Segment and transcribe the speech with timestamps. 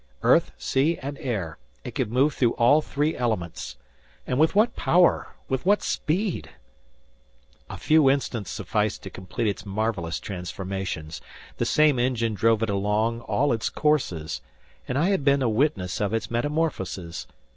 [0.23, 3.77] Earth, sea and air,—it could move through all three elements!
[4.25, 5.35] And with what power!
[5.47, 6.49] With what speed!
[7.69, 11.21] A few instants sufficed to complete its marvelous transformations.
[11.57, 14.41] The same engine drove it along all its courses!
[14.87, 17.27] And I had been a witness of its metamorphoses!